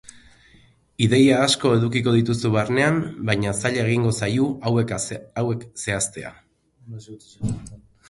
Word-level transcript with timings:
Ideia 1.07 1.35
asko 1.47 1.73
edukiko 1.79 2.13
dituzu 2.15 2.51
barnean 2.57 2.99
vaina 3.31 3.55
zaila 3.61 3.85
egingo 3.93 4.17
zaiu 4.23 4.51
hauek 4.73 4.97
zehaztea. 5.85 6.37